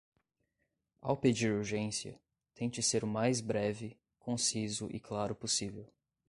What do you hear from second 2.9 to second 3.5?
o mais